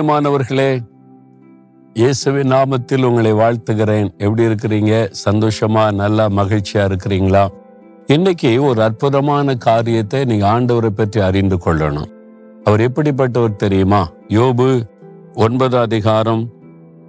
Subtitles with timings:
[0.00, 0.78] பிரியமானவர்களே
[1.94, 4.10] இயேசுவின் நாமத்தில் உங்களை வாழ்த்துகிறேன்.
[4.16, 5.12] எப்படி இருக்கிறீங்க?
[5.24, 7.48] சந்தோஷமா நல்லா மகிழ்ச்சியா இருக்கிறீங்களா?
[8.06, 12.10] இன்னைக்கு ஒரு அற்புதமான காரியத்தை நீங்க ஆண்டவரை பற்றி அறிந்து கொள்ளணும்.
[12.64, 14.10] அவர் எப்படிப்பட்டவர் தெரியுமா?
[14.28, 14.82] யோபு
[15.34, 16.48] ஒன்பது அதிகாரம்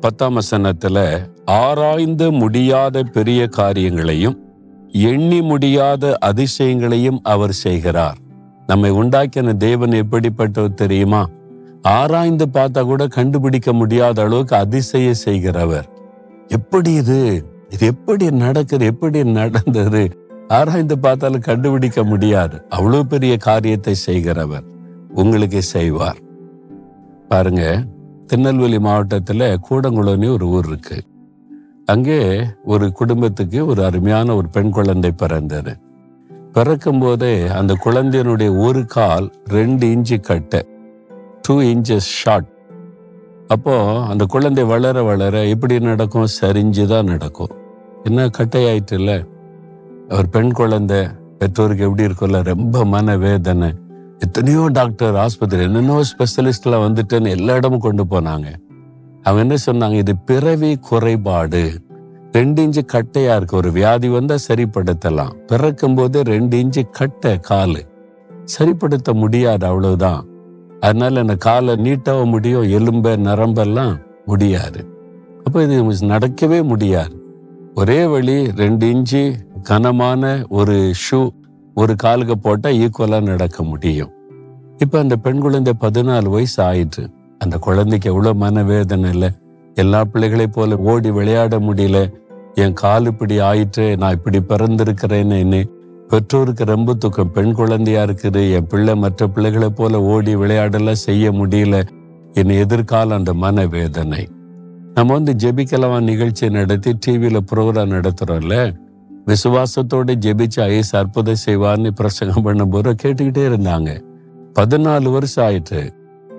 [0.00, 4.38] பத்தாம் வசனத்துல ஆராய்ந்து முடியாத பெரிய காரியங்களையும்
[4.88, 8.16] எண்ணி முடியாத அதிசயங்களையும் அவர் செய்கிறார்.
[8.66, 11.28] நம்மை உண்டாக்கின தேவன் எப்படிப்பட்டவர் தெரியுமா?
[11.82, 15.88] ஆராய்ந்து பார்த்தா கூட கண்டுபிடிக்க முடியாத அளவுக்கு அதிசய செய்கிறவர்.
[16.48, 17.44] எப்படி இது?
[17.70, 18.84] இது எப்படி நடக்குது?
[18.84, 20.10] எப்படி நடந்தது?
[20.48, 22.64] ஆராய்ந்து பார்த்தாலும் கண்டுபிடிக்க முடியாது.
[22.68, 24.62] அவ்வளவு பெரிய காரியத்தை செய்கிறவர்.
[25.14, 26.16] உங்களுக்கு செய்வார்.
[27.28, 27.84] பாருங்க
[28.26, 31.02] திருநெல்வேலி மாவட்டத்தில் கூடங்குளம்னு ஒரு ஊர் இருக்கு.
[31.84, 35.78] அங்கே ஒரு குடும்பத்துக்கு ஒரு அருமையான ஒரு பெண் குழந்தை பிறந்தது.
[36.52, 40.66] பிறக்கும் போதே அந்த குழந்தையினுடைய ஒரு கால் ரெண்டு இன்ச்சு கட்டை.
[41.48, 42.48] டூ இன்ச்சஸ் ஷார்ட்
[43.46, 46.26] அப்போது அந்த குழந்தை வளர வளர எப்படி நடக்கும்?
[46.40, 47.50] சரிஞ்சு தான் நடக்கும்.
[48.04, 49.26] என்ன கட்டையாயிட்டுல
[50.08, 51.06] அவர் பெண் குழந்தை
[51.38, 52.42] பெற்றோருக்கு எப்படி இருக்கும்ல?
[52.42, 53.74] ரொம்ப மன வேதனை.
[54.18, 58.46] எத்தனையோ டாக்டர் ஆஸ்பத்திரி என்னென்னோ ஸ்பெஷலிஸ்ட்லாம் வந்துட்டுன்னு எல்லா இடமும் கொண்டு போனாங்க.
[59.22, 59.92] அவங்க என்ன சொன்னாங்க?
[59.92, 61.80] இது பிறவி குறைபாடு.
[62.32, 63.56] ரெண்டு இன்ச்சு கட்டையா இருக்கு.
[63.56, 65.32] ஒரு வியாதி வந்தா சரிப்படுத்தலாம்.
[65.46, 67.88] பிறக்கும் போதே ரெண்டு இன்ச்சு கட்டை காலு.
[68.58, 70.27] சரிப்படுத்த முடியாது அவ்வளவுதான்.
[70.80, 73.94] அதனால அந்த காலை நீட்டவும் முடியும் எலும்ப நரம்பெல்லாம்
[74.26, 74.80] முடியாது.
[75.44, 75.82] அப்போ இது
[76.14, 77.14] நடக்கவே முடியாது.
[77.74, 81.28] ஒரே வழி ரெண்டு இன்ச்சு கனமான ஒரு ஷூ
[81.74, 84.12] ஒரு காலுக்கு போட்டால் ஈக்குவலாக நடக்க முடியும்.
[84.78, 87.02] இப்போ அந்த பெண் குழந்தை பதினாலு வயசு ஆயிட்டு
[87.38, 89.30] அந்த குழந்தைக்கு எவ்வளோ மனவேதனை இல்லை.
[89.74, 91.98] எல்லா பிள்ளைகளை போல ஓடி விளையாட முடியல.
[92.54, 95.38] என் கால் இப்படி ஆயிட்டு நான் இப்படி பிறந்திருக்கிறேன்னு
[96.08, 97.32] பெற்றோருக்கு ரொம்ப துக்கம்.
[97.32, 101.88] பெண் குழந்தையா இருக்குது என் பிள்ளை மற்ற பிள்ளைகளை போல ஓடி விளையாடலாம் செய்ய முடியல.
[102.32, 104.28] என் எதிர்காலம் அந்த மன வேதனை
[104.94, 108.74] நம்ம வந்து ஜெபிக்கலவா நிகழ்ச்சி நடத்தி டிவியில ப்ரோக்ராம் நடத்துறோம்ல?
[109.26, 114.00] விசுவாசத்தோட ஜெபிச்சு ஐஎஸ் அற்புதம் செய்வார்னு பிரசங்கம் பண்ண போற கேட்டுக்கிட்டே இருந்தாங்க.
[114.58, 115.90] பதினாலு வருஷம் ஆயிட்டு.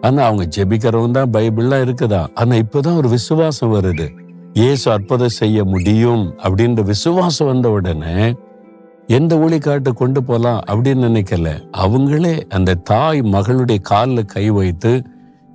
[0.00, 2.34] ஆனா அவங்க ஜெபிக்கிறவங்க தான் பைபிள்லாம் இருக்குதா?
[2.34, 4.08] ஆனா இப்பதான் ஒரு விசுவாசம் வருது.
[4.54, 8.34] ஏசு அற்புதம் செய்ய முடியும் அப்படின்ற விசுவாசம் வந்த உடனே
[9.06, 11.62] எந்த ஒளிக்காட்டு கொண்டு போலாம் அப்படின்னு நினைக்கல.
[11.72, 15.02] அவங்களே அந்த தாய் மகளுடைய காலில் கை வைத்து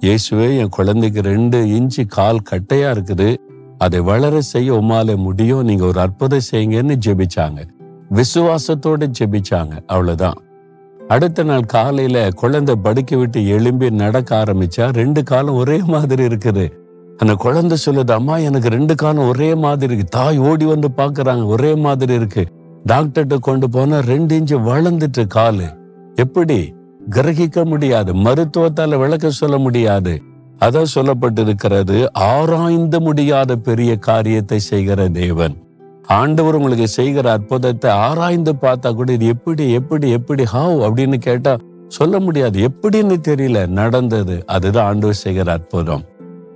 [0.02, 3.38] இயேசுவே என் குழந்தைக்கு ரெண்டு இன்ச்சு கால் கட்டையா இருக்குது.
[3.78, 5.64] அதை வளர செய்ய உமால முடியும்.
[5.64, 7.68] நீங்க ஒரு அற்புதம் செய்யுங்கன்னு ஜெபிச்சாங்க.
[8.12, 9.72] விசுவாசத்தோடு ஜெபிச்சாங்க.
[9.86, 10.34] அவ்வளவுதான்.
[11.08, 16.72] அடுத்த நாள் காலையில குழந்தை படுக்க விட்டு எழும்பி நடக்க ஆரம்பிச்சா ரெண்டு காலம் ஒரே மாதிரி இருக்குது.
[17.18, 20.20] அந்த குழந்தை சொல்லுது அம்மா எனக்கு ரெண்டு காலம் ஒரே மாதிரி இருக்கு.
[20.20, 22.48] தாய் ஓடி வந்து பாக்குறாங்க ஒரே மாதிரி இருக்கு.
[22.88, 25.78] டாக்டர்கிட்ட கொண்டு போனா ரெண்டு இன்ச்சு வளர்ந்துட்டு காலு.
[26.16, 26.74] எப்படி?
[27.10, 28.14] கிரகிக்க முடியாது.
[28.14, 30.22] மருத்துவத்தால விளக்க சொல்ல முடியாது.
[30.60, 35.58] அதான் சொல்லப்பட்டிருக்கிறது ஆராய்ந்து முடியாத பெரிய காரியத்தை செய்கிற தேவன்.
[36.06, 41.56] ஆண்டவர் உங்களுக்கு செய்கிற அற்புதத்தை ஆராய்ந்து பார்த்தா கூட இது எப்படி எப்படி எப்படி ஹாவ் அப்படின்னு கேட்டா
[41.88, 42.70] சொல்ல முடியாது.
[42.70, 43.68] எப்படின்னு தெரியல.
[43.68, 44.44] நடந்தது.
[44.46, 46.04] அதுதான் ஆண்டவர் செய்கிற அற்புதம்.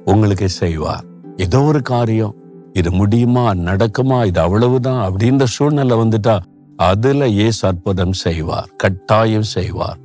[0.06, 1.04] உங்களுக்கு செய்வார்.
[1.38, 2.36] ஏதோ ஒரு காரியம்.
[2.74, 3.54] இது முடியுமா?
[3.54, 4.26] நடக்குமா?
[4.26, 6.40] இது அவ்வளவுதான் அப்படின்ற சூழ்நிலை வந்துட்டா
[6.78, 10.00] அதுல ஏசு அற்புதம் செய்வார் கட்டாயம் செய்வார்.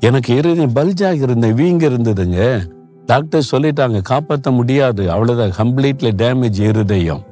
[0.00, 2.68] எனக்கு இறுதி பல்ஜாக இருந்த வீங்க இருந்ததுங்க.
[3.06, 7.22] டாக்டர் சொல்லிட்டாங்க காப்பாற்ற முடியாது அவ்வளவுதான் கம்ப்ளீட்லி டேமேஜ் இருதயம்.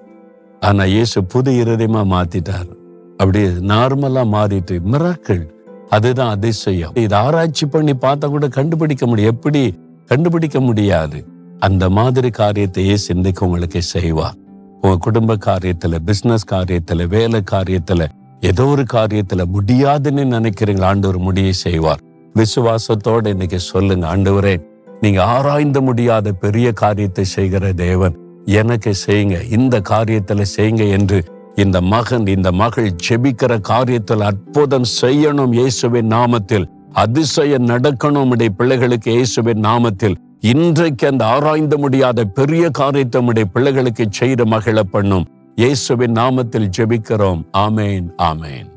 [0.61, 2.69] ஆனா இயேசு புது இருதயமா மாத்திட்டார்.
[3.11, 5.49] அப்படியே நார்மலா மாறிட்டு மிராக்கள்
[5.89, 6.95] அதுதான் அதிசயம்.
[6.95, 9.35] இது ஆராய்ச்சி பண்ணி பார்த்தா கூட கண்டுபிடிக்க முடியும்.
[9.35, 9.75] எப்படி?
[10.07, 11.27] கண்டுபிடிக்க முடியாது.
[11.59, 14.37] அந்த மாதிரி காரியத்தை இயேசு இன்னைக்கு உங்களுக்கு செய்வார்.
[14.85, 18.03] உங்க குடும்ப காரியத்துல பிசினஸ் காரியத்துல வேலை காரியத்துல
[18.41, 20.81] ஏதோ ஒரு காரியத்துல முடியாதுன்னு நினைக்கிறீங்களா?
[20.83, 22.01] ஆண்டவர் முடிய செய்வார்.
[22.35, 24.55] விசுவாசத்தோட இன்னைக்கு சொல்லுங்க ஆண்டவரே
[25.01, 28.15] நீங்க ஆராய்ந்து முடியாத பெரிய காரியத்தை செய்கிற தேவன்
[28.45, 31.19] எனக்கு செய்யுங்க இந்த காரியத்துல செய்யுங்க என்று
[31.55, 39.65] இந்த மகன் இந்த மகள் ஜெபிக்கிற காரியத்தில் அற்புதம் செய்யணும் இயேசுவின் நாமத்தில் அதிசயம் நடக்கணும் உடைய பிள்ளைகளுக்கு இயேசுவின்
[39.65, 40.17] நாமத்தில்.
[40.51, 45.25] இன்றைக்கு அந்த ஆராய்ந்து முடியாத பெரிய காரியத்தை உடைய பிள்ளைகளுக்கு செய்து மகிழ பண்ணும்.
[45.55, 47.43] இயேசுவின் நாமத்தில் ஜெபிக்கிறோம்.
[47.57, 48.69] ஆமேன் ஆமேன்.